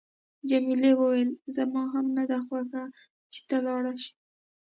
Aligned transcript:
جميلې 0.49 0.91
وويل: 0.97 1.29
زما 1.55 1.83
هم 1.93 2.05
نه 2.17 2.23
ده 2.29 2.37
خوښه 2.47 2.83
چې 3.33 3.39
ته 3.47 3.57
لاړ 3.65 3.83
شې. 4.03 4.13